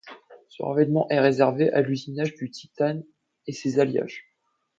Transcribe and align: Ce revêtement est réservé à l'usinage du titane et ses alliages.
Ce 0.49 0.63
revêtement 0.63 1.07
est 1.11 1.19
réservé 1.19 1.71
à 1.73 1.81
l'usinage 1.81 2.33
du 2.33 2.49
titane 2.49 3.03
et 3.45 3.53
ses 3.53 3.77
alliages. 3.77 4.25